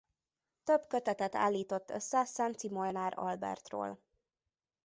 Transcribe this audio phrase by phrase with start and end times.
[0.63, 3.99] Több kötetet állított össze Szenczi Molnár Albertról.